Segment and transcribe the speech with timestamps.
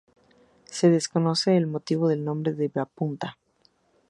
[0.65, 3.37] Se desconoce el motivo del nombre de la punta.